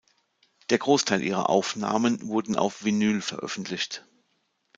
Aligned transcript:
Der 0.71 0.79
Großteil 0.79 1.21
ihrer 1.21 1.47
Aufnahmen 1.51 2.25
wurden 2.27 2.55
auf 2.55 2.83
Vinyl 2.83 3.21
veröffentlicht. 3.21 4.03